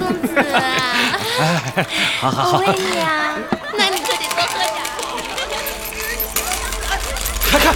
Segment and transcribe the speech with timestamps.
[0.00, 0.34] 公子，
[2.20, 3.34] 好好好，我喂你啊，
[3.76, 4.80] 那你可得多喝点。
[7.50, 7.72] 开开！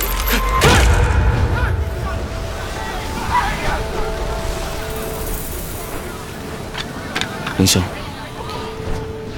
[7.59, 7.83] 林兄，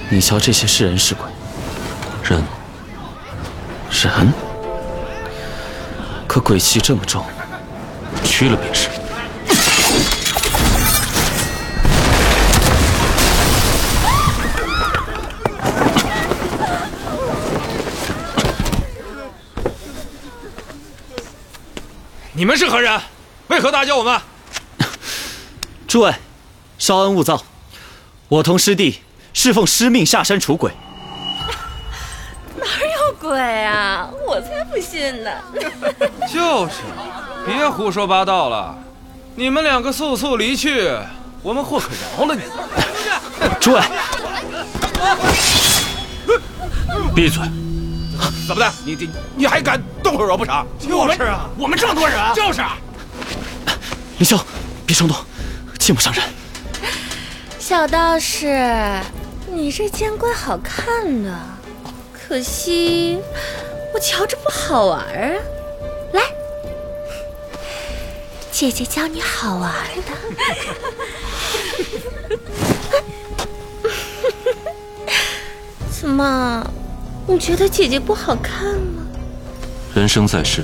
[0.09, 1.27] 你瞧这些是人是鬼？
[2.23, 2.43] 人。
[3.91, 4.33] 人？
[6.27, 7.25] 可鬼气这么重，
[8.23, 8.89] 去了便是。
[22.37, 23.01] 你们是何人？
[23.49, 24.21] 为何打搅我们？
[25.89, 26.15] 诸位，
[26.79, 27.43] 稍安勿躁，
[28.29, 29.01] 我同师弟
[29.33, 30.71] 是奉师命下山除鬼。
[32.57, 34.11] 哪有鬼啊？
[34.27, 35.31] 我才不信呢！
[36.31, 36.75] 就是，
[37.47, 38.77] 别胡说八道了。
[39.35, 40.95] 你们两个速速离去，
[41.43, 41.89] 我们或可
[42.19, 42.43] 饶了你。
[43.61, 43.81] 诸位，
[47.15, 47.43] 闭嘴！
[48.47, 48.73] 怎么的？
[48.85, 50.65] 你你你还敢动手不成？
[50.79, 52.79] 就是啊，我们这么多人，就是啊。
[54.19, 54.39] 林兄，
[54.87, 55.17] 别冲动，
[55.79, 56.23] 切莫伤人。
[57.59, 59.01] 小道士，
[59.53, 61.39] 你这剑怪好看呢，
[62.13, 63.19] 可惜
[63.93, 65.35] 我瞧着不好玩啊。
[66.13, 66.23] 来，
[68.53, 69.73] 姐姐教你好玩
[70.07, 70.13] 的。
[76.01, 76.65] 怎么？
[77.29, 79.03] 你觉得姐姐不好看吗？
[79.95, 80.63] 人生在世，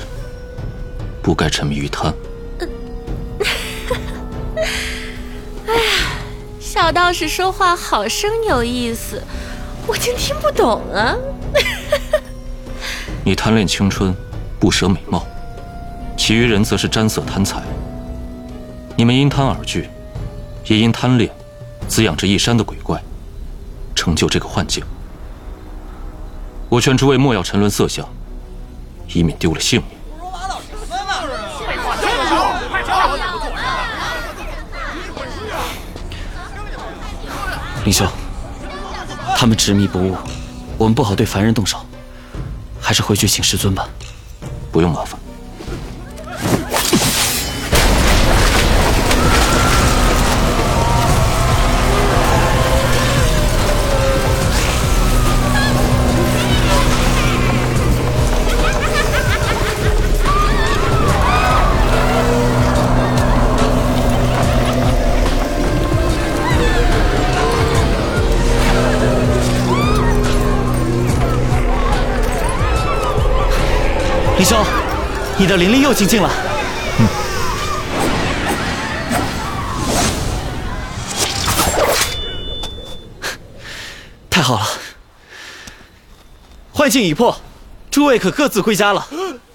[1.23, 2.15] 不该沉迷于贪。
[5.67, 5.81] 哎呀，
[6.61, 9.21] 小道士说话好生有意思，
[9.87, 11.17] 我竟听不懂啊！
[13.25, 14.15] 你贪恋青春，
[14.61, 15.27] 不舍美貌，
[16.17, 17.61] 其余人则是沾色贪财。
[18.97, 19.89] 你们因贪而聚，
[20.67, 21.31] 也因贪恋，
[21.89, 23.03] 滋养着一山的鬼怪，
[23.97, 24.85] 成就这个幻境。
[26.73, 28.09] 我劝诸位莫要沉沦色相，
[29.09, 29.91] 以免丢了性命。
[37.85, 38.09] 林兄，
[39.37, 40.17] 他们执迷不悟，
[40.79, 41.77] 我们不好对凡人动手，
[42.81, 43.87] 还是回去请师尊吧。
[44.73, 45.21] 不用麻烦。
[75.43, 76.31] 你的灵力又精进了。
[77.01, 77.09] 嗯。
[84.31, 84.65] 太好了，
[86.73, 87.37] 幻境已破，
[87.91, 89.05] 诸位可各自归家了。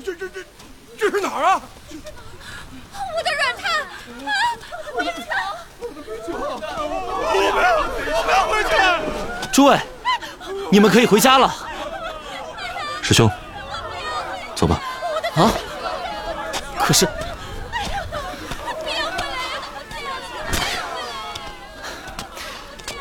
[0.04, 0.44] 这这这
[1.00, 1.62] 这是哪儿啊？
[3.18, 3.62] 我的软榻
[4.28, 4.30] 啊！
[4.94, 5.06] 我不
[7.62, 7.78] 要，
[8.18, 8.70] 我不要回去！
[9.54, 9.80] 诸位，
[10.70, 11.56] 你们可以回家了。
[13.02, 13.32] 师兄。
[14.54, 14.82] 走吧。
[15.36, 15.50] 啊！
[16.88, 17.06] 可是，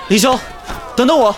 [0.09, 0.37] 林兄，
[0.97, 1.33] 等等我。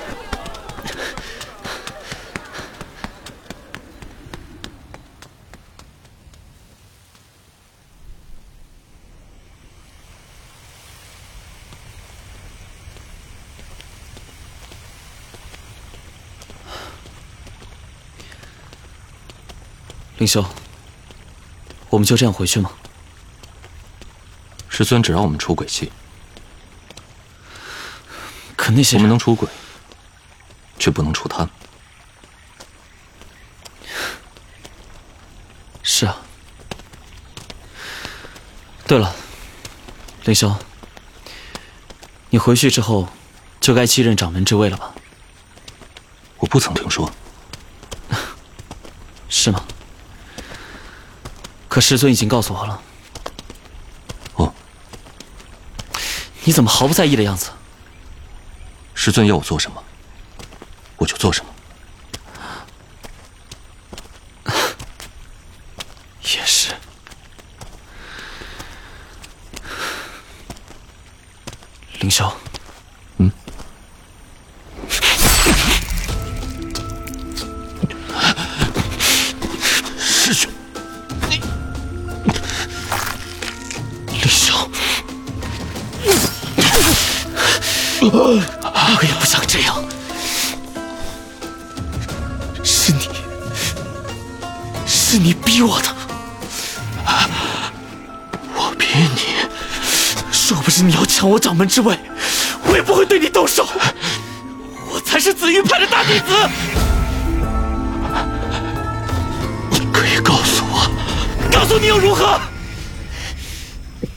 [20.16, 20.42] 林兄，
[21.98, 22.70] 我们就这样回去吗？
[24.68, 25.90] 师尊只让我们出鬼气，
[28.54, 29.48] 可那些我们能出鬼，
[30.78, 31.50] 却不能出他。
[35.82, 36.16] 是啊。
[38.86, 39.12] 对了，
[40.22, 40.56] 林兄，
[42.30, 43.08] 你回去之后
[43.60, 44.94] 就该继任掌门之位了吧？
[46.36, 47.12] 我不曾听说。
[49.28, 49.64] 是吗？
[51.78, 52.82] 可师尊已经告诉我了。
[54.34, 54.52] 哦，
[56.42, 57.50] 你怎么毫不在意的样子？
[58.96, 59.80] 师尊要我做什么，
[60.96, 61.52] 我就做什么。
[88.30, 89.82] 我也不想这样。
[92.62, 93.08] 是你，
[94.86, 95.88] 是你逼我的。
[98.54, 99.36] 我逼你？
[100.50, 101.98] 若不是你要抢我掌门之位，
[102.64, 103.66] 我也不会对你动手。
[104.90, 106.24] 我才是紫玉派的大弟子。
[109.70, 110.90] 你可以告诉我，
[111.50, 112.40] 告诉你又如何？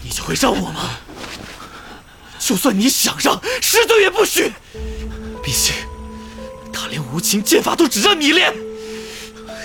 [0.01, 0.89] 你就会让我吗？
[2.41, 4.51] 就算你想让，师尊也不许。
[5.41, 5.73] 毕竟，
[6.73, 8.53] 他连无情剑法都只让你练。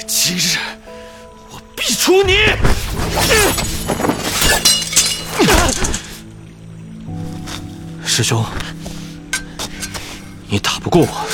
[0.07, 0.59] 今日，
[1.51, 2.35] 我必除你！
[8.05, 8.45] 师兄，
[10.49, 11.27] 你打不过我，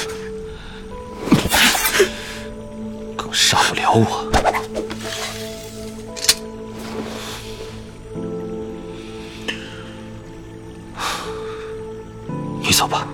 [3.15, 4.32] 更杀不了我。
[12.73, 13.07] 你走吧。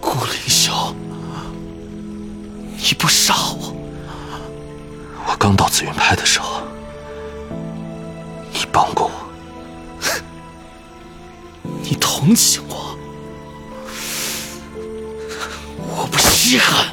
[0.00, 0.94] 顾凌霄，
[2.78, 3.76] 你不杀我？
[5.26, 6.62] 我刚到紫云派的时候，
[8.54, 9.12] 你帮过我。
[11.82, 12.96] 你同情我？
[15.76, 16.86] 我不稀罕。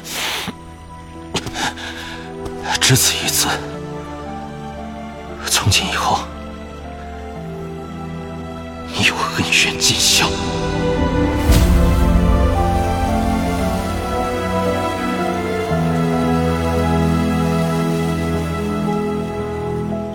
[2.78, 3.48] 只此一次。
[5.46, 6.18] 从今以后，
[9.08, 10.28] 有恩怨尽消。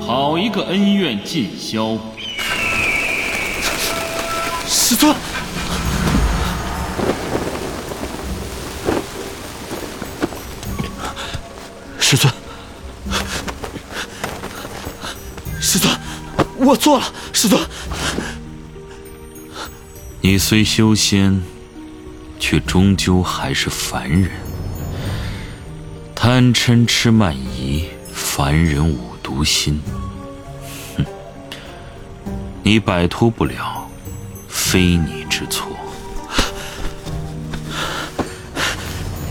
[0.05, 1.97] 好一个恩怨尽消！
[4.67, 5.15] 师尊，
[11.99, 12.31] 师尊，
[15.59, 15.91] 师尊，
[16.57, 17.59] 我错了，师尊。
[20.25, 21.43] 你虽修仙，
[22.39, 24.31] 却终究还是凡人。
[26.15, 29.81] 贪嗔痴慢疑，凡人五毒心。
[30.95, 31.05] 哼，
[32.63, 33.85] 你摆脱不了，
[34.47, 35.67] 非你之错。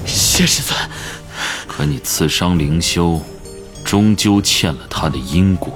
[0.04, 0.78] 谢师尊。
[1.66, 3.18] 可你刺伤灵修，
[3.82, 5.72] 终究欠了他的因果。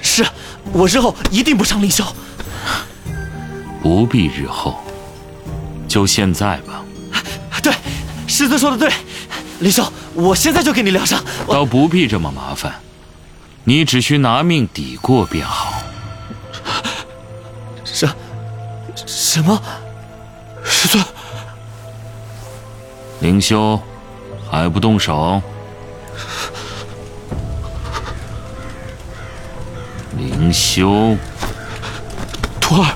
[0.00, 0.24] 是，
[0.72, 2.04] 我日后一定不伤灵修。
[3.92, 4.78] 不必日后，
[5.86, 6.82] 就现在吧。
[7.62, 7.70] 对，
[8.26, 8.90] 师尊说的对。
[9.60, 9.84] 灵修，
[10.14, 11.22] 我现在就给你疗伤。
[11.46, 12.72] 倒不必这么麻烦，
[13.64, 15.74] 你只需拿命抵过便好。
[17.84, 18.08] 什
[19.04, 19.62] 什么？
[20.64, 21.04] 师尊，
[23.20, 23.78] 灵修。
[24.50, 25.40] 还不动手！
[30.16, 31.14] 灵修，
[32.58, 32.94] 徒儿，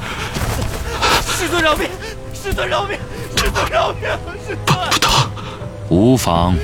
[1.66, 1.88] 饶命！
[2.32, 2.96] 师尊饶命！
[3.36, 4.02] 师尊饶命！
[4.64, 5.28] 不不疼，
[5.88, 6.54] 无妨，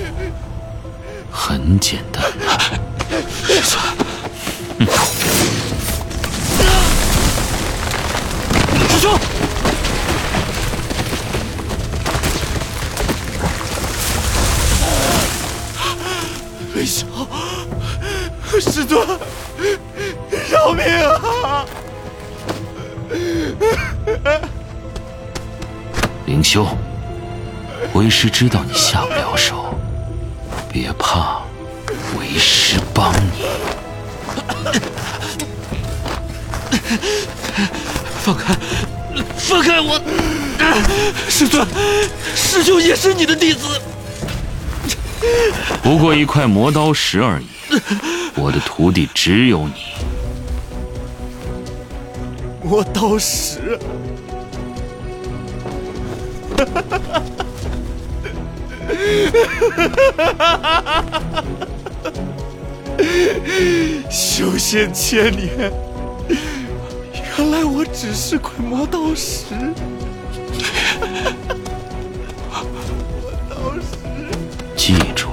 [1.28, 2.22] 很简单。
[3.44, 3.82] 师尊，
[4.78, 4.86] 嗯、
[8.88, 9.18] 师兄。
[16.74, 17.02] 凌霄，
[18.60, 19.04] 师尊，
[20.48, 21.66] 饶命啊！
[26.32, 26.66] 灵修，
[27.92, 29.78] 为师知道你下不了手，
[30.72, 31.42] 别怕，
[32.18, 33.44] 为师帮你。
[38.22, 38.56] 放开，
[39.36, 40.00] 放开我！
[41.28, 41.66] 师尊，
[42.34, 43.78] 师兄也是你的弟子。
[45.82, 47.46] 不过一块磨刀石而已，
[48.36, 49.74] 我的徒弟只有你。
[52.62, 53.78] 磨刀石，
[64.10, 65.48] 修仙千年，
[67.38, 69.46] 原来我只是块磨刀石。
[74.76, 75.28] 记住，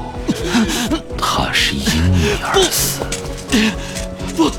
[1.18, 3.02] 他是因你而死。
[4.36, 4.50] 不，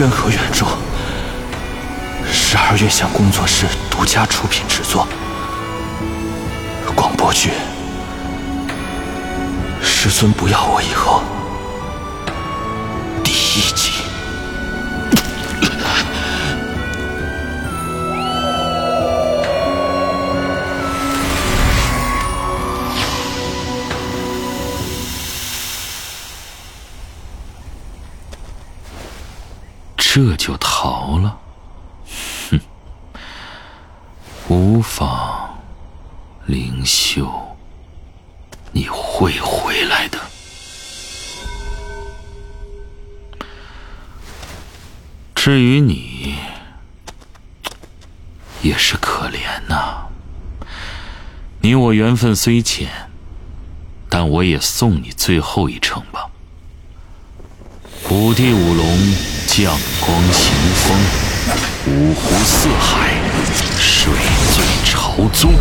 [0.00, 0.64] 宣和原著
[2.32, 5.06] 十二月向工作室独家出品制作
[6.96, 7.50] 广播剧
[9.82, 11.22] 师尊不要我以后
[13.22, 13.89] 第一集。
[30.22, 31.38] 这就逃了？
[32.50, 32.60] 哼！
[34.48, 35.58] 无妨，
[36.44, 37.56] 灵秀，
[38.70, 40.18] 你会回来的。
[45.34, 46.34] 至于你，
[48.60, 50.06] 也是可怜呐。
[51.62, 53.10] 你我缘分虽浅，
[54.10, 56.29] 但我也送你最后一程吧。
[58.12, 58.84] 五地五龙，
[59.46, 60.98] 将光行风；
[61.86, 63.12] 五湖四海，
[63.78, 64.12] 水
[64.52, 65.52] 醉朝宗。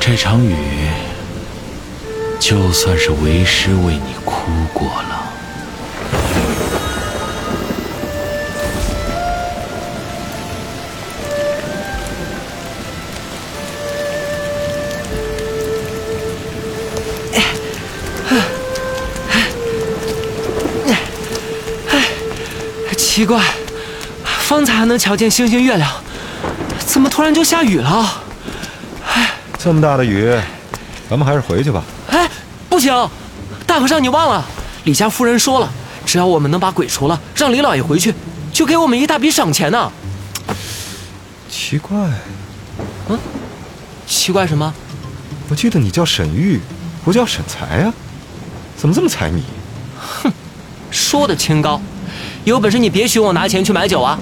[0.00, 0.56] 这场雨，
[2.40, 5.23] 就算是为师为你哭过了。
[23.14, 23.40] 奇怪，
[24.24, 25.88] 方才还能瞧见星星月亮，
[26.84, 28.24] 怎么突然就下雨了？
[29.06, 30.36] 哎这么大的雨，
[31.08, 31.84] 咱们还是回去吧。
[32.08, 32.28] 哎，
[32.68, 32.92] 不行，
[33.68, 34.44] 大和尚，你忘了，
[34.82, 35.72] 李家夫人说了，
[36.04, 38.12] 只要我们能把鬼除了，让李老爷回去，
[38.52, 39.92] 就给我们一大笔赏钱呢。
[41.48, 41.96] 奇怪，
[43.10, 43.18] 嗯，
[44.08, 44.74] 奇怪什么？
[45.48, 46.60] 我记得你叫沈玉，
[47.04, 47.92] 不叫沈才呀，
[48.76, 49.40] 怎么这么财迷？
[50.00, 50.32] 哼，
[50.90, 51.80] 说的清高。
[52.44, 54.18] 有本事你别许我拿钱去买酒啊！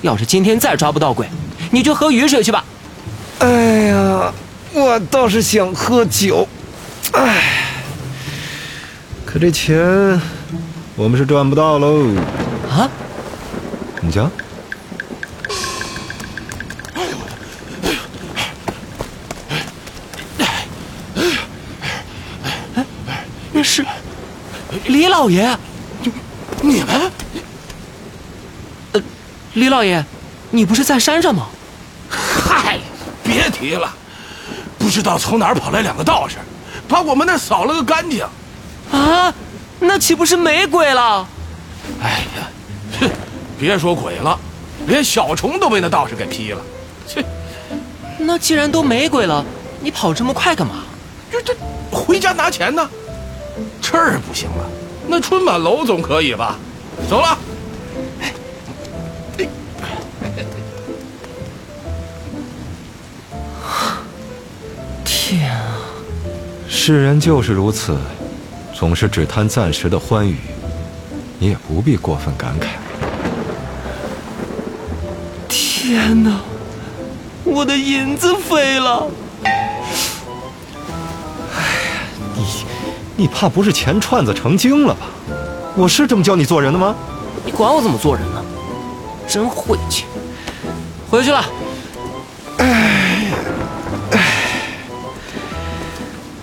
[0.00, 1.28] 要是今天再抓不到鬼，
[1.70, 2.64] 你就喝雨水去吧。
[3.38, 4.32] 哎呀，
[4.72, 6.48] 我倒是想喝酒，
[7.12, 7.68] 哎，
[9.24, 10.20] 可这钱
[10.96, 12.08] 我们是赚不到喽。
[12.68, 12.90] 啊？
[14.00, 14.28] 你瞧，
[23.52, 23.86] 那是
[24.86, 25.56] 李老爷。
[26.60, 27.11] 你们？
[29.54, 30.02] 李老爷，
[30.50, 31.46] 你不是在山上吗？
[32.08, 32.78] 嗨，
[33.22, 33.92] 别提了，
[34.78, 36.36] 不知道从哪儿跑来两个道士，
[36.88, 38.24] 把我们那扫了个干净。
[38.90, 39.32] 啊，
[39.78, 41.26] 那岂不是没鬼了？
[42.02, 42.48] 哎呀，
[43.00, 43.10] 哼，
[43.58, 44.38] 别说鬼了，
[44.86, 46.62] 连小虫都被那道士给劈了。
[47.06, 47.22] 切，
[48.18, 49.44] 那既然都没鬼了，
[49.80, 50.76] 你跑这么快干嘛？
[51.30, 51.54] 这这，
[51.90, 52.88] 回家拿钱呢。
[53.82, 54.64] 这儿不行了，
[55.06, 56.56] 那春满楼总可以吧？
[57.10, 57.36] 走了。
[66.84, 67.96] 世人就是如此，
[68.74, 70.36] 总是只贪暂时的欢愉，
[71.38, 72.64] 你也不必过分感慨。
[75.48, 76.40] 天哪！
[77.44, 79.06] 我的银子飞了！
[79.44, 79.52] 哎
[81.54, 82.02] 呀，
[82.34, 82.44] 你
[83.14, 85.06] 你怕不是钱串子成精了吧？
[85.76, 86.96] 我是这么教你做人的吗？
[87.44, 88.44] 你管我怎么做人呢？
[89.28, 90.06] 真晦气！
[91.08, 91.44] 回去了。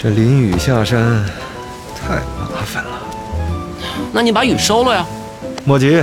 [0.02, 1.26] 这淋雨下山
[1.94, 3.02] 太麻烦了，
[4.14, 5.06] 那你把雨收了呀？
[5.66, 6.02] 莫急，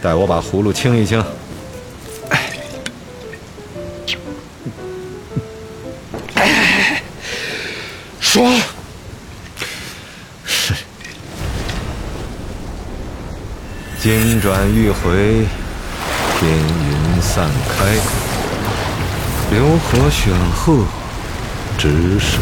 [0.00, 1.22] 待我把葫芦清一清。
[2.30, 2.50] 哎，
[8.20, 8.50] 爽！
[10.46, 10.72] 是。
[14.00, 15.44] 金转玉回，
[16.40, 17.84] 天云散开，
[19.50, 20.86] 流河选鹤。
[21.76, 22.38] 只是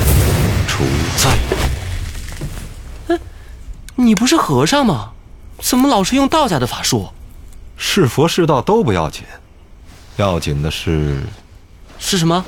[0.76, 0.85] 出
[1.16, 1.30] 在。
[3.09, 3.21] 嗯，
[3.95, 5.12] 你不是和尚吗？
[5.59, 7.09] 怎么老是用道家的法术？
[7.78, 9.25] 是佛是道都不要紧，
[10.16, 11.23] 要紧的是，
[11.99, 12.45] 是什么？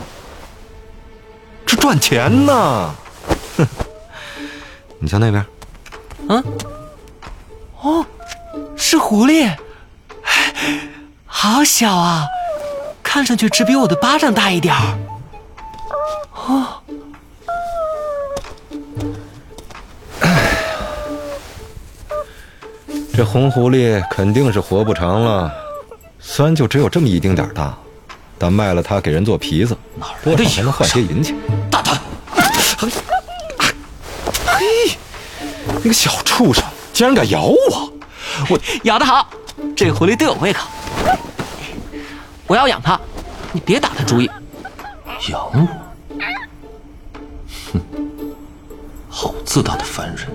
[1.64, 2.94] 这赚钱呢！
[3.56, 3.66] 哼，
[4.98, 5.44] 你瞧那边。
[6.28, 6.44] 嗯。
[7.80, 8.04] 哦，
[8.76, 9.50] 是狐狸，
[11.24, 12.26] 好小啊，
[13.02, 14.98] 看上去只比我的巴掌大一点儿。
[16.34, 16.82] 哦。
[23.18, 25.52] 这红狐狸肯定是活不长了，
[26.20, 27.76] 虽然就只有这么一丁点大，
[28.38, 29.76] 但卖了它给人做皮子，
[30.22, 31.34] 多少还能换些银钱。
[31.68, 31.98] 大胆！
[34.46, 34.96] 嘿，
[35.78, 37.92] 那个小畜生竟然敢咬我！
[38.50, 39.28] 我 咬得好，
[39.74, 40.68] 这狐狸对我胃口。
[42.46, 43.00] 我要养它，
[43.50, 44.30] 你别打它主意。
[45.28, 45.68] 养我？
[47.72, 47.80] 哼，
[49.08, 50.28] 好自大的凡人。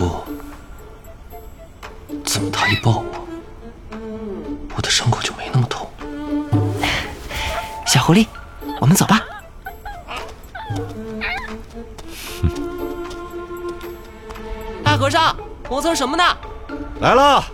[0.00, 0.24] 过，
[2.24, 3.26] 怎么他一抱我，
[4.74, 5.86] 我的伤口就没那么痛？
[7.86, 8.26] 小狐狸，
[8.80, 9.20] 我们走吧。
[14.82, 15.36] 大和尚，
[15.68, 16.24] 磨蹭什么呢？
[17.00, 17.44] 来了。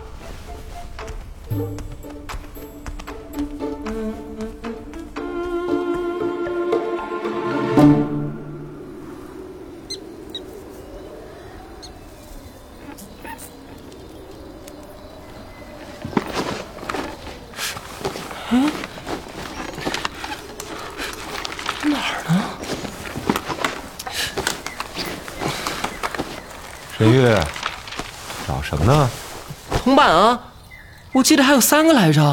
[31.27, 32.23] 记得还有三个来着。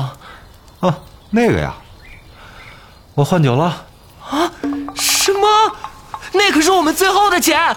[0.78, 0.94] 啊，
[1.30, 1.74] 那个呀，
[3.16, 3.64] 我换酒了。
[4.30, 4.48] 啊？
[4.94, 5.48] 什么？
[6.30, 7.76] 那可是我们最后的钱！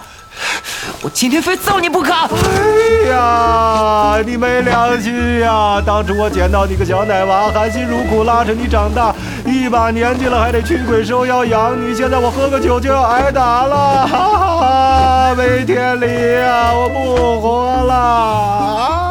[1.02, 2.12] 我今天非揍你不可！
[2.12, 5.82] 哎呀，你没良心呀！
[5.84, 9.12] 当初我捡到你个小奶娃，含辛茹苦拉扯你长大，
[9.44, 15.34] 一把年纪了还得驱鬼收妖养你，现在我喝个酒就要挨打了，哈哈！
[15.34, 16.06] 没天理
[16.40, 16.72] 呀！
[16.72, 19.07] 我不活了！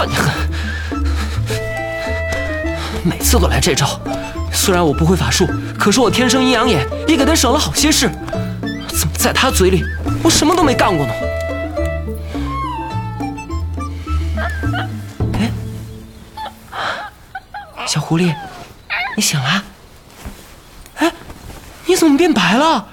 [0.00, 0.32] 算你狠，
[3.04, 4.00] 每次都来这招。
[4.50, 5.46] 虽然我不会法术，
[5.78, 8.10] 可是我天生阴阳眼，也给他省了好些事。
[8.88, 9.84] 怎么在他嘴里，
[10.22, 11.12] 我什么都没干过呢？
[15.34, 15.50] 哎，
[17.86, 18.34] 小狐狸，
[19.14, 19.62] 你醒了？
[20.96, 21.12] 哎，
[21.84, 22.86] 你怎么变白了？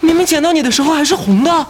[0.00, 1.66] 明明捡到你的时候还是红的。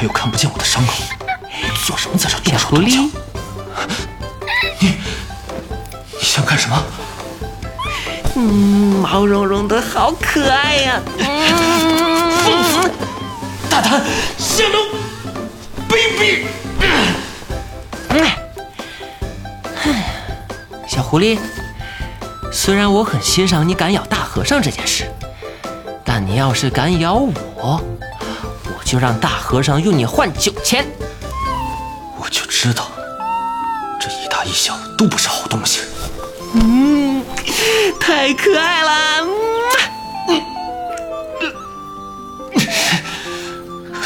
[0.00, 1.02] 肉眼凡胎又看不见我的伤口。
[1.84, 3.00] 做什么在这动手动脚？
[4.80, 4.94] 你
[6.12, 6.82] 你想干什么？
[8.36, 11.00] 嗯，毛茸茸的好可爱呀！
[13.68, 14.00] 大胆，
[14.38, 14.80] 下流，
[15.88, 16.44] 卑鄙！
[20.86, 21.38] 小狐狸，
[22.52, 25.10] 虽然我很欣赏你敢咬大和尚这件事，
[26.04, 27.82] 但你要是敢咬我，我
[28.88, 30.86] 就让大和尚用你换酒钱。
[32.16, 32.90] 我就知道，
[34.00, 35.80] 这一大一小都不是好东西。
[36.54, 37.22] 嗯，
[38.00, 39.26] 太可爱了。
[40.28, 40.42] 嗯，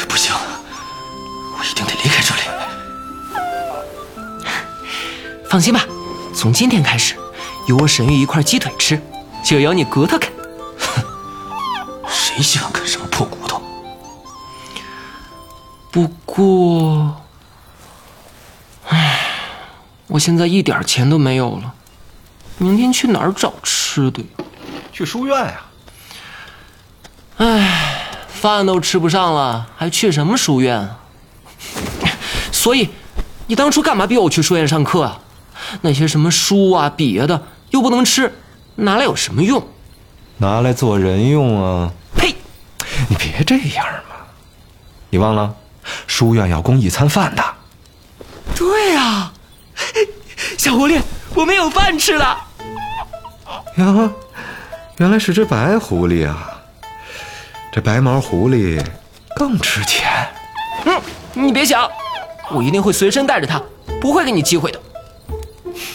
[0.09, 0.35] 不行，
[1.57, 2.41] 我一定得离开这里。
[5.49, 5.85] 放心吧，
[6.35, 7.15] 从今天开始，
[7.69, 9.01] 有我沈玉一块鸡腿吃，
[9.45, 10.29] 就有你骨头啃。
[10.77, 11.01] 哼，
[12.05, 12.59] 谁喜
[16.35, 17.21] 过。
[18.89, 19.19] 唉，
[20.07, 21.75] 我现在一点钱都没有了，
[22.57, 24.25] 明天去哪儿找吃的？
[24.91, 25.61] 去书院呀！
[27.37, 30.99] 唉，饭都吃不上了，还去什么书院啊？
[32.51, 32.89] 所以，
[33.45, 35.19] 你当初干嘛逼我去书院上课啊？
[35.81, 38.33] 那些什么书啊、笔啊的又不能吃，
[38.77, 39.67] 拿来有什么用？
[40.37, 41.91] 拿来做人用啊！
[42.17, 42.35] 呸！
[43.07, 44.15] 你别这样嘛！
[45.11, 45.55] 你忘了，
[46.07, 47.43] 书院要供一餐饭的。
[48.55, 49.33] 对啊，
[50.57, 51.01] 小狐狸，
[51.33, 52.37] 我们有饭吃了。
[53.77, 54.11] 呀，
[54.97, 56.61] 原来是只白狐狸啊！
[57.71, 58.79] 这白毛狐狸
[59.35, 60.27] 更值钱。
[60.85, 61.01] 嗯，
[61.33, 61.89] 你别想，
[62.51, 63.59] 我一定会随身带着它，
[63.99, 64.79] 不会给你机会的。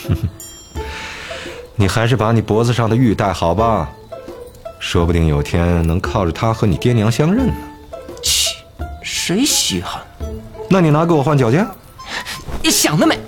[1.76, 3.88] 你还是把你脖子上的玉带好吧，
[4.80, 7.54] 说不定有天能靠着它和你爹娘相认呢。
[9.28, 10.02] 切，谁稀罕？
[10.70, 11.66] 那你拿给我换脚尖。
[12.62, 13.18] 你想得美！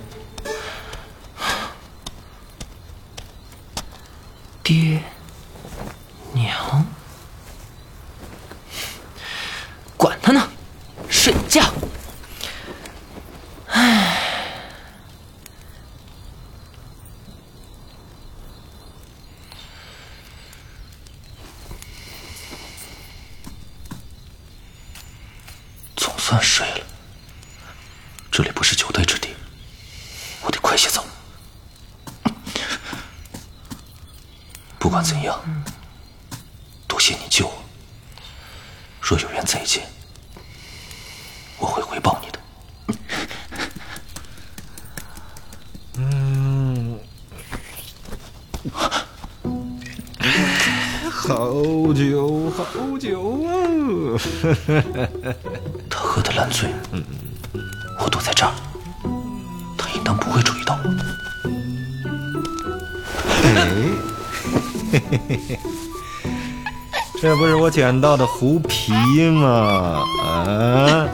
[67.90, 68.92] 捡到的狐皮
[69.30, 70.04] 嘛？
[70.22, 71.08] 啊！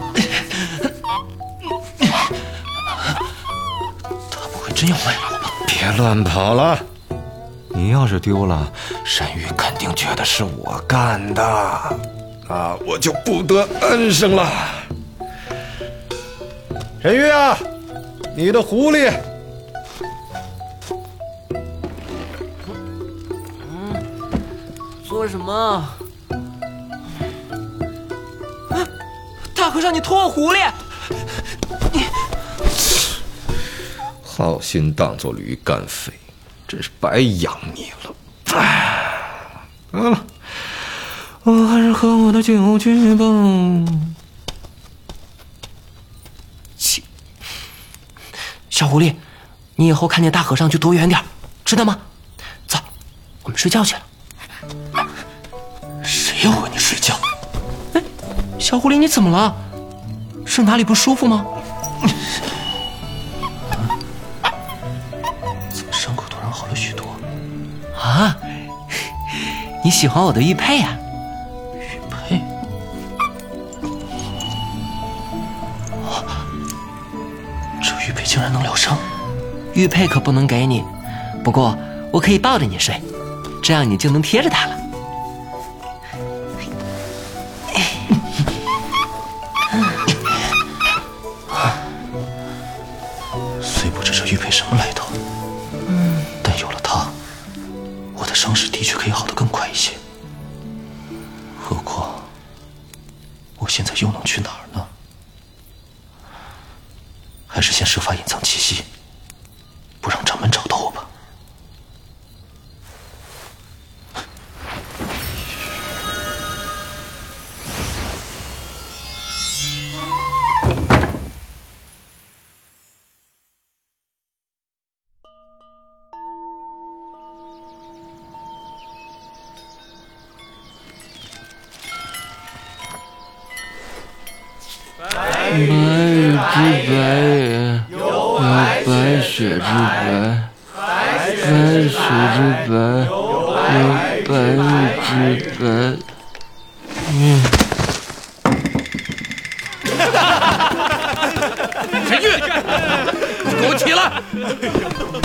[4.31, 5.53] 他不会真要卖了我吧？
[5.67, 6.79] 别乱跑了！
[7.69, 8.71] 你要是丢了，
[9.07, 11.43] 沈玉肯定觉得是我干的，
[12.47, 14.47] 那我就不得安生了。
[17.01, 17.57] 沈玉啊，
[18.37, 19.11] 你的狐狸！
[25.09, 25.83] 做什么？
[29.77, 30.73] 和尚，你拖我狐狸！
[31.93, 32.07] 你
[34.25, 36.15] 好心当做驴肝肺，
[36.67, 38.15] 真是白养你了。
[38.59, 40.25] 哎，得了，
[41.43, 43.25] 我还是喝我的酒去吧。
[46.79, 47.03] 切！
[48.71, 49.15] 小狐狸，
[49.75, 51.23] 你以后看见大和尚就躲远点，
[51.67, 51.99] 知道吗？
[52.67, 52.79] 走，
[53.43, 54.01] 我们睡觉去了。
[56.03, 57.15] 谁要和你睡觉？
[57.93, 58.03] 哎，
[58.59, 59.55] 小狐狸，你怎么了？
[60.47, 61.45] 是哪里不舒服吗？
[65.69, 67.05] 怎么伤口突然好了许多？
[68.01, 68.35] 啊，
[69.85, 70.97] 你喜欢我的玉佩呀、
[71.75, 72.41] 玉佩？
[76.05, 76.25] 哦，
[77.83, 78.97] 这玉佩竟然能疗伤？
[79.75, 80.83] 玉佩可不能给你，
[81.45, 81.77] 不过
[82.13, 82.99] 我可以抱着你睡，
[83.63, 84.76] 这样你就能贴着它了。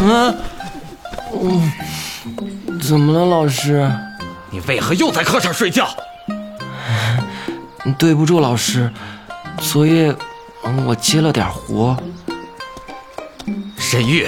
[0.03, 0.33] 啊，
[1.33, 1.71] 嗯，
[2.81, 3.89] 怎么了，老师？
[4.49, 5.87] 你为何又在课上睡觉？
[7.97, 8.91] 对不住，老师，
[9.59, 10.15] 昨夜
[10.63, 11.97] 嗯我接了点活。
[13.77, 14.27] 沈玉，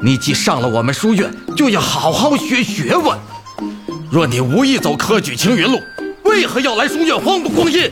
[0.00, 3.18] 你既上了我们书院，就要好好学学问。
[4.10, 5.80] 若你无意走科举青云路，
[6.24, 7.90] 为何要来书院荒度光阴？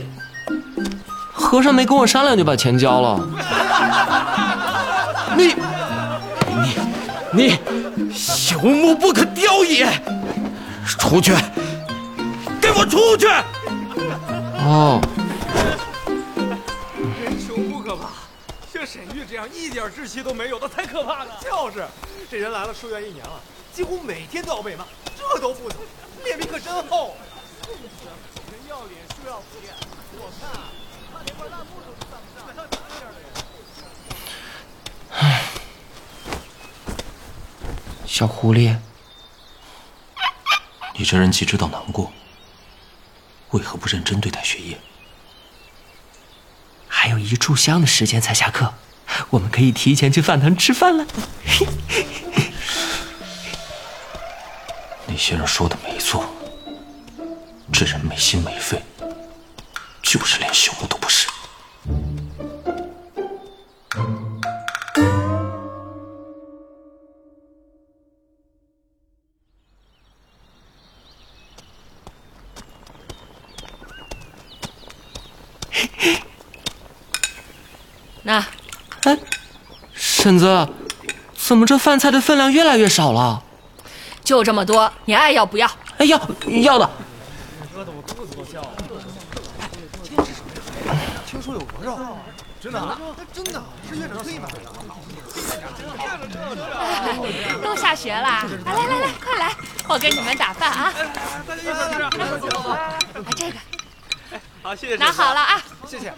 [1.33, 3.27] 和尚没跟我商量就把钱交了。
[5.41, 5.55] 你，
[7.33, 7.57] 你，
[7.97, 9.87] 你，朽木不可雕也！
[10.85, 11.33] 出去，
[12.61, 13.25] 给我出去！
[14.63, 15.01] 哦，
[16.95, 18.09] 人穷不可怕，
[18.71, 21.31] 像沈玉这样一点志气都没有的才可怕呢。
[21.41, 21.83] 就是，
[22.29, 23.41] 这人来了书院一年了，
[23.73, 24.85] 几乎每天都要被骂，
[25.17, 25.79] 这都不懂，
[26.23, 27.15] 脸皮可真厚。
[27.65, 29.45] 人要脸，树要皮，
[30.19, 30.51] 我看
[31.11, 33.25] 他连块烂木头都算不上，像他这样的人。
[38.11, 38.75] 小狐狸，
[40.97, 42.11] 你这人既知道难过，
[43.51, 44.77] 为何不认真对待学业？
[46.89, 48.73] 还有一炷香的时间才下课，
[49.29, 51.07] 我们可以提前去饭堂吃饭了。
[55.07, 56.25] 那些人说的没错，
[57.71, 58.83] 这人没心没肺，
[60.03, 61.29] 就是连朽木都不是。
[80.21, 80.67] 婶子，
[81.33, 83.41] 怎么这饭菜的分量越来越少了？
[84.23, 85.67] 就这么多，你爱要不要？
[85.97, 86.21] 哎，要
[86.61, 86.87] 要的。
[91.25, 91.97] 听说有鹅肉，
[92.61, 92.97] 真的？
[93.33, 94.59] 真的是院长特意买的。
[97.63, 98.45] 都下学啦！
[98.63, 99.55] 来来来来，快来，
[99.87, 100.93] 我给你们打饭啊！
[101.47, 102.47] 大家一块吃。
[103.23, 103.57] 把这个
[104.61, 104.95] 好，谢谢。
[104.97, 105.59] 拿好了啊！
[105.87, 106.13] 谢谢。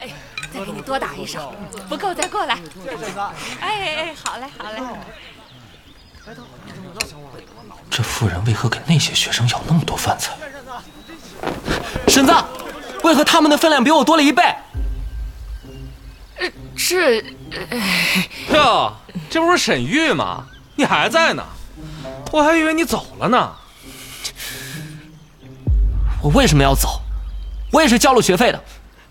[0.00, 0.08] 哎，
[0.52, 1.52] 再给你多打一手，
[1.88, 2.54] 不够再过来。
[3.60, 4.80] 哎哎哎，好嘞好嘞。
[7.90, 10.32] 这妇人为何给那些学生舀那么多饭菜？
[12.08, 12.32] 婶子，
[13.02, 14.42] 为何他们的分量比我多了一倍？
[16.76, 17.24] 是，
[18.52, 18.92] 哟，
[19.30, 20.46] 这不是沈玉吗？
[20.76, 21.44] 你还在呢？
[22.32, 23.52] 我还以为你走了呢。
[26.22, 27.00] 我为什么要走？
[27.70, 28.64] 我也是交了学费的。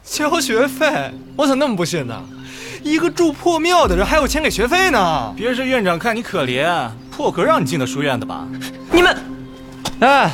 [0.04, 1.12] 交学费？
[1.36, 2.22] 我咋那么不信呢？
[2.84, 5.34] 一个住破庙的人还有钱给学费呢？
[5.36, 8.46] 别是院长看你可怜，破格让你进的书院的吧？
[8.92, 9.18] 你们，
[10.02, 10.32] 哎，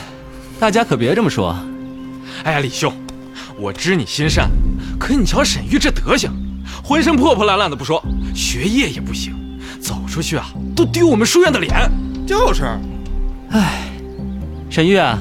[0.60, 1.55] 大家可别这么说。
[2.43, 2.91] 哎呀，李兄，
[3.58, 4.49] 我知你心善，
[4.99, 6.32] 可你瞧沈玉这德行，
[6.84, 8.03] 浑身破破烂烂的不说，
[8.34, 9.36] 学业也不行，
[9.79, 11.89] 走出去啊都丢我们书院的脸。
[12.25, 12.63] 就是，
[13.51, 13.89] 哎，
[14.69, 15.19] 沈玉啊，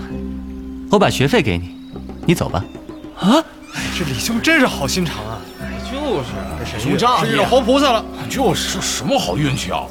[0.91, 1.75] 我把学费给你，
[2.27, 2.65] 你走吧。
[3.19, 3.45] 啊，
[3.97, 5.39] 这李兄真是好心肠啊！
[5.91, 6.27] 就是
[6.59, 8.05] 这沈玉是遇到活菩萨了。
[8.29, 9.83] 就是什么好运气啊！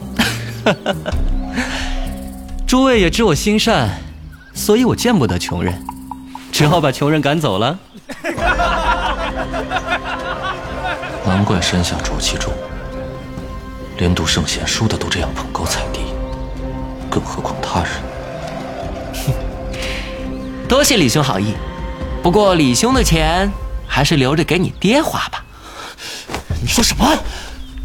[2.68, 3.90] 诸位也知我心善，
[4.54, 5.74] 所以我见不得穷人，
[6.52, 7.78] 只好把穷人赶走了。
[11.26, 12.54] 难怪山下浊气重，
[13.98, 16.00] 连读圣贤书的都这样捧高踩低，
[17.10, 17.92] 更何况他人？
[20.68, 21.54] 多谢李兄好意，
[22.22, 23.50] 不过李兄的钱
[23.88, 25.44] 还是留着给你爹花吧。
[26.62, 27.18] 你说什么？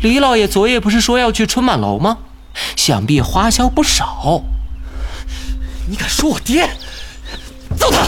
[0.01, 2.19] 李老爷昨夜不是说要去春满楼吗？
[2.77, 4.43] 想必花销不少。
[5.87, 6.69] 你敢说我爹？
[7.79, 8.03] 揍他！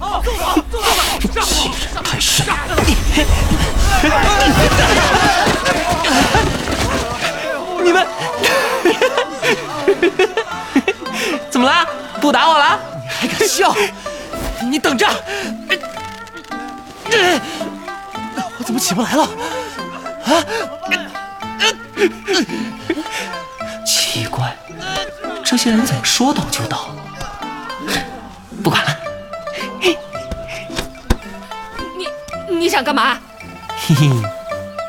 [0.00, 0.54] 揍他！
[0.70, 1.40] 揍他！
[1.42, 2.46] 欺人太甚！
[7.84, 8.06] 你们
[11.50, 11.86] 怎么了？
[12.20, 12.78] 不打我了？
[13.20, 13.74] 你还敢笑？
[14.70, 15.06] 你等着！
[18.58, 19.22] 我怎么起不来了？
[20.24, 20.44] 啊！
[23.84, 24.56] 奇怪，
[25.44, 26.90] 这些人怎么说倒就倒？
[28.62, 28.96] 不管了。
[31.96, 32.06] 你
[32.56, 33.18] 你想干嘛？
[33.76, 34.10] 嘿嘿，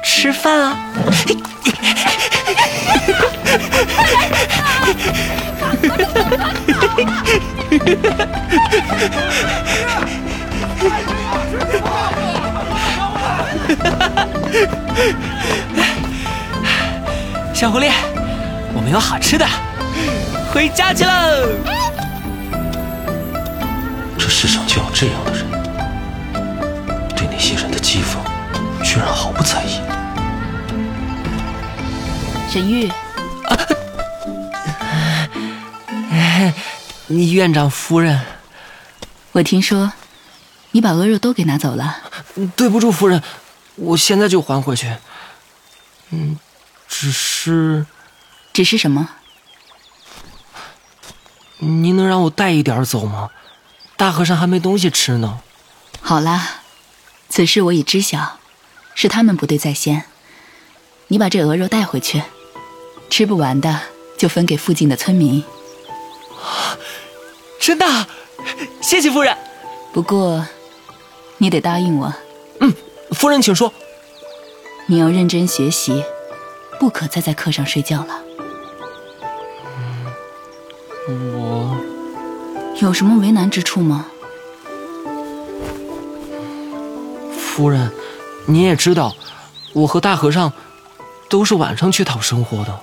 [0.04, 0.78] 吃饭啊！
[17.54, 17.92] 小狐狸，
[18.74, 19.46] 我们有好吃的，
[20.52, 21.12] 回家去喽！
[24.18, 25.46] 这世上就有这样的人，
[27.16, 28.18] 对那些人的讥讽，
[28.84, 29.80] 居然毫不在意。
[32.50, 32.92] 沈玉，
[37.08, 38.20] 你院长夫人，
[39.34, 39.94] 我听说
[40.72, 41.98] 你把鹅肉都给拿走了。
[42.56, 43.22] 对不住夫人，
[43.82, 44.96] 我现在就还回去。
[46.12, 46.40] 嗯。
[46.94, 47.86] 只是，
[48.52, 49.10] 只是什么？
[51.60, 53.30] 您能让我带一点走吗？
[53.96, 55.40] 大和尚还没东西吃呢。
[56.02, 56.62] 好啦，
[57.30, 58.40] 此事我已知晓，
[58.94, 60.04] 是他们不对在先。
[61.08, 62.22] 你把这鹅肉带回去，
[63.10, 63.80] 吃不完的
[64.18, 65.44] 就分给附近的村民。
[67.60, 68.08] 真的，
[68.82, 69.36] 谢谢夫人。
[69.94, 70.46] 不过，
[71.38, 72.14] 你得答应我。
[73.12, 73.74] 夫人请说。
[74.88, 76.04] 你要认真学习。
[76.80, 78.24] 不可再在课上睡觉了。
[81.08, 81.78] 我
[82.82, 84.08] 有什么为难之处吗？
[87.38, 87.92] 夫人，
[88.48, 89.16] 你也知道，
[89.74, 90.52] 我和大和尚
[91.30, 92.80] 都是晚上去讨生活的。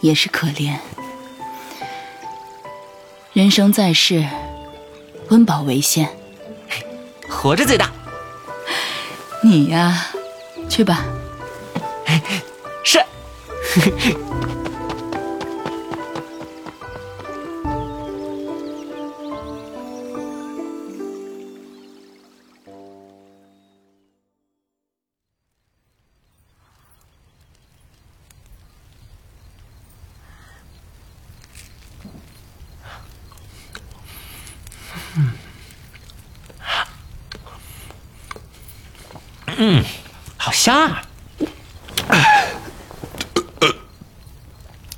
[0.00, 0.78] 也是可怜，
[3.34, 4.26] 人生在世，
[5.28, 6.08] 温饱为先，
[7.28, 7.90] 活着最大。
[9.42, 10.06] 你呀。
[10.68, 11.04] 去吧。
[12.84, 13.00] 是。
[39.56, 39.82] 嗯。
[40.38, 41.02] 好香啊！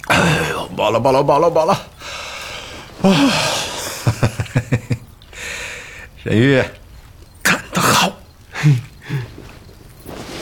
[0.09, 1.73] 哎呦，饱了，饱了，饱了，饱了！
[3.03, 3.09] 啊，
[6.23, 6.63] 沈玉，
[7.43, 8.13] 干得好！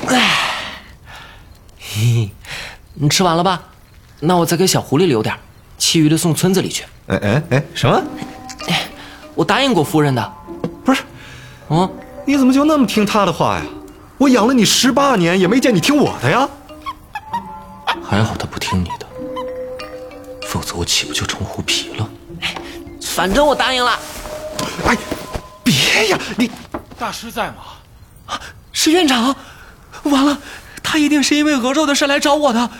[0.08, 0.30] 哎，
[1.78, 2.30] 嘿，
[2.94, 3.62] 你吃完了吧？
[4.20, 5.36] 那我再给小狐狸留点，
[5.76, 6.84] 其余的送村子里去。
[7.08, 8.02] 哎哎哎，什么？
[9.34, 10.32] 我答应过夫人的。
[10.84, 11.02] 不是，
[11.68, 11.88] 啊，
[12.24, 13.64] 你怎么就那么听他的话呀？
[14.18, 16.48] 我养了你十八年，也没见你听我的呀。
[18.02, 19.06] 还好他不听你的，
[20.46, 22.08] 否则我岂不就成虎皮了？
[23.00, 23.98] 反正我答应了。
[24.86, 24.96] 哎，
[25.62, 26.50] 别呀，你
[26.98, 28.38] 大师在吗？
[28.72, 29.34] 是院长，
[30.04, 30.38] 完了，
[30.82, 32.70] 他一定是因为鹅肉的事来找我的，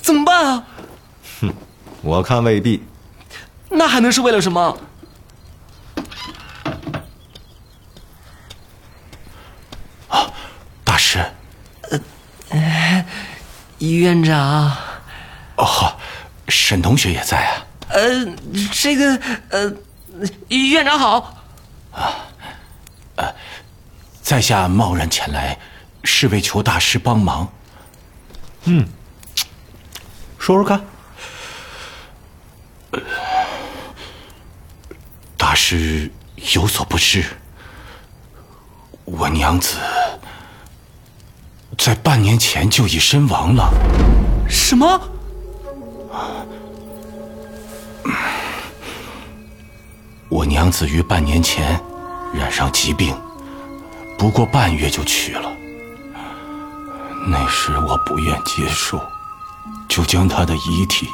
[0.00, 0.64] 怎么办啊？
[1.40, 1.52] 哼，
[2.02, 2.82] 我看未必。
[3.68, 4.78] 那还能是为了什么？
[10.08, 10.32] 啊，
[10.84, 11.18] 大师，
[12.50, 13.04] 呃，
[13.90, 14.76] 院长。
[15.56, 15.96] 哦，
[16.48, 17.66] 沈同学也在啊。
[17.88, 18.26] 呃，
[18.72, 19.72] 这个呃，
[20.48, 21.44] 院长好。
[21.92, 22.14] 啊，
[23.16, 23.34] 呃，
[24.22, 25.58] 在下贸然前来，
[26.04, 27.52] 是为求大师帮忙。
[28.64, 28.86] 嗯，
[30.38, 30.82] 说说看。
[35.36, 36.10] 大师
[36.54, 37.24] 有所不知，
[39.04, 39.76] 我娘子
[41.78, 43.68] 在半年前就已身亡了。
[44.48, 45.00] 什么？
[50.28, 51.78] 我娘子于半年前
[52.32, 53.14] 染上疾病，
[54.18, 55.52] 不过半月就去了。
[57.28, 59.00] 那时我不愿接受，
[59.88, 61.06] 就将她的遗体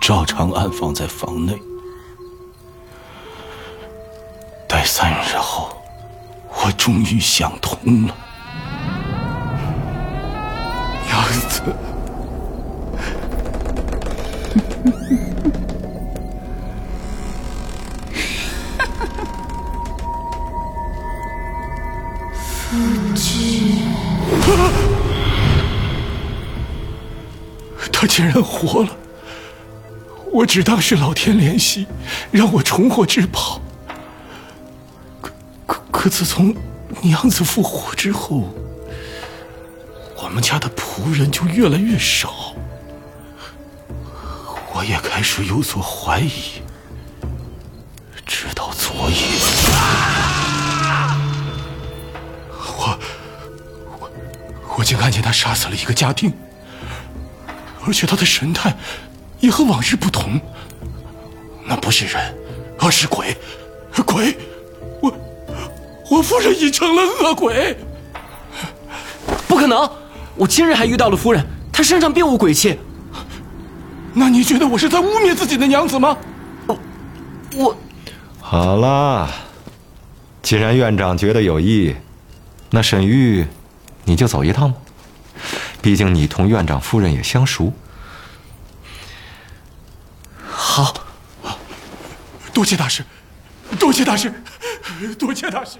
[0.00, 1.60] 照常安放在房内。
[4.68, 5.76] 待三日后，
[6.64, 8.14] 我终于想通了，
[11.48, 11.62] 子。
[22.34, 22.76] 夫
[23.14, 23.82] 君，
[27.92, 28.90] 他竟然活了！
[30.32, 31.86] 我只当是老天怜惜，
[32.30, 33.60] 让我重获至宝。
[35.20, 35.30] 可
[35.66, 36.54] 可可，自从
[37.02, 38.48] 娘子复活之后，
[40.32, 42.54] 我们家的仆人就越来越少，
[44.72, 46.62] 我也开始有所怀疑。
[48.26, 49.18] 直到昨夜，
[52.48, 52.98] 我
[54.00, 54.10] 我
[54.78, 56.32] 我竟看见他杀死了一个家丁，
[57.86, 58.74] 而且他的神态
[59.38, 60.40] 也和往日不同。
[61.66, 62.34] 那不是人，
[62.78, 63.36] 而是鬼，
[64.06, 64.34] 鬼！
[65.02, 65.14] 我
[66.10, 67.76] 我夫人已成了恶鬼。
[69.46, 70.01] 不可能！
[70.36, 72.78] 我今日还遇到了夫人，她身上并无鬼气。
[74.14, 76.16] 那你觉得我是在污蔑自己的娘子吗？
[77.54, 77.76] 我。
[78.40, 79.30] 好啦，
[80.42, 81.94] 既然院长觉得有意，
[82.70, 83.46] 那沈玉，
[84.04, 84.78] 你就走一趟吧。
[85.80, 87.72] 毕竟你同院长夫人也相熟。
[90.46, 90.94] 好，
[92.52, 93.04] 多谢大师，
[93.78, 94.32] 多谢大师，
[95.18, 95.78] 多谢大师。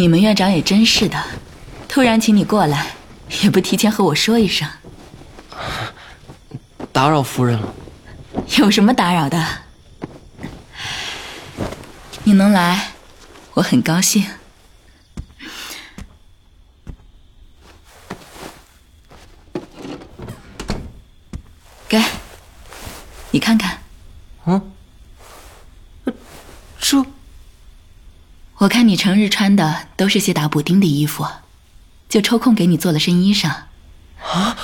[0.00, 1.22] 你们院长也真是的，
[1.86, 2.94] 突然请你过来，
[3.42, 4.66] 也不提前和我说一声。
[6.90, 7.74] 打扰夫人了。
[8.56, 9.46] 有什么打扰的？
[12.24, 12.92] 你能来，
[13.52, 14.24] 我很高兴。
[21.86, 22.02] 给，
[23.32, 23.82] 你看看。
[24.46, 24.72] 嗯？
[26.78, 27.04] 这……
[28.60, 31.26] 我看你成日穿的都是些打补丁的衣服，
[32.10, 33.48] 就抽空给你做了身衣裳。
[34.20, 34.54] 啊！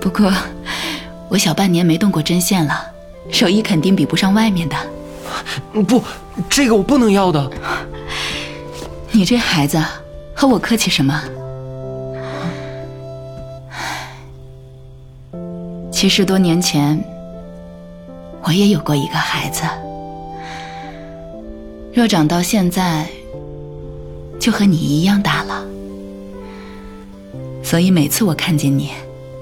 [0.00, 0.32] 不过
[1.28, 2.86] 我小半年没动过针线了，
[3.32, 4.76] 手艺肯定比不上外面的。
[5.82, 6.00] 不，
[6.48, 7.50] 这个我不能要的。
[9.10, 9.82] 你这孩子，
[10.32, 11.20] 和我客气什么？
[15.90, 17.04] 其实多年前，
[18.42, 19.64] 我也有过一个孩子。
[21.96, 23.08] 若长到现在，
[24.38, 25.64] 就和你一样大了，
[27.64, 28.90] 所以每次我看见你，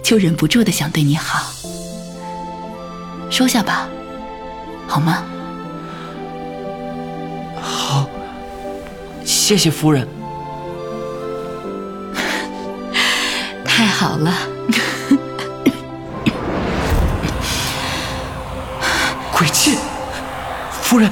[0.04, 1.52] 就忍不住的想对你好。
[3.28, 3.88] 收下吧，
[4.86, 5.24] 好吗？
[7.60, 8.08] 好，
[9.24, 10.06] 谢谢夫人。
[13.66, 14.30] 太好了。
[19.36, 19.76] 鬼气，
[20.70, 21.10] 夫人，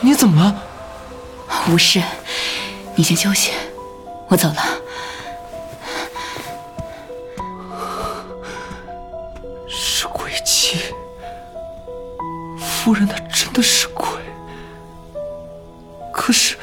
[0.00, 0.54] 你怎么了？
[1.68, 2.02] 不是。
[2.96, 3.52] 你先休息。
[4.26, 4.56] 我走了。
[9.68, 10.78] 是鬼妻。
[12.58, 14.06] 夫人她真的是鬼。
[16.10, 16.56] 可是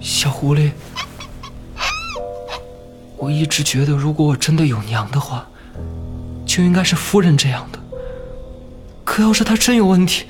[0.00, 0.72] 小狐狸
[3.18, 5.46] 我一直觉得如果我真的有娘的话
[6.46, 7.78] 就应该是夫人这样的。
[9.04, 10.24] 可要是她真有问题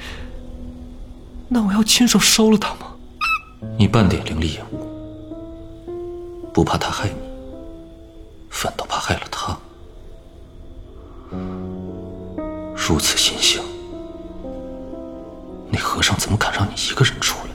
[1.48, 2.94] 那我要亲手烧了他吗？
[3.76, 4.86] 你半点灵力也无，
[6.52, 7.14] 不怕他害你，
[8.50, 9.58] 反倒怕害了他。
[12.76, 13.62] 如此心性，
[15.70, 17.47] 那和尚怎么敢让你一个人出来？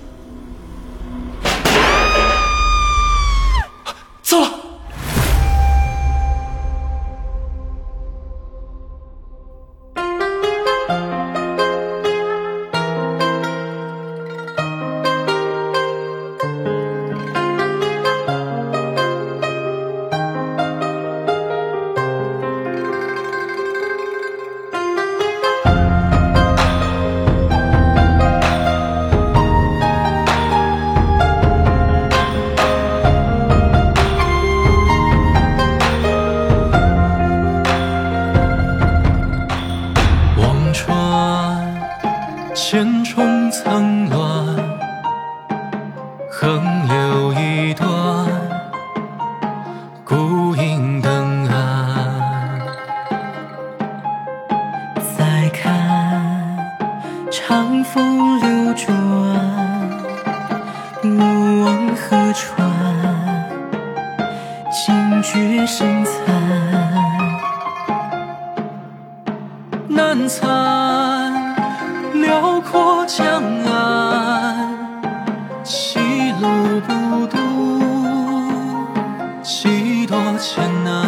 [79.44, 81.06] 几多艰难，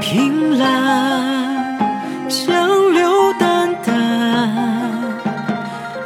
[0.00, 1.78] 凭栏
[2.26, 3.94] 江流淡淡，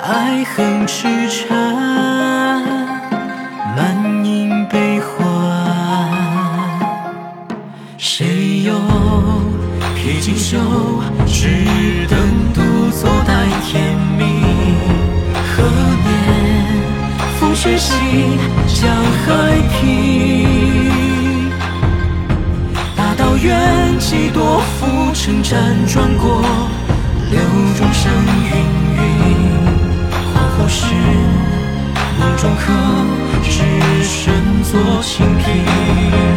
[0.03, 1.92] 爱恨痴缠。
[17.83, 19.27] 心将海
[19.73, 21.51] 平，
[22.97, 25.43] 大道远，几多浮沉。
[25.43, 25.53] 辗
[25.93, 26.43] 转过
[27.33, 27.41] 流，
[27.77, 28.03] 众生
[28.51, 28.51] 芸
[28.95, 29.01] 芸，
[30.33, 30.95] 恍惚是
[32.21, 32.63] 梦中客，
[33.43, 33.51] 只
[34.05, 34.73] 身坐
[35.03, 36.32] 青平。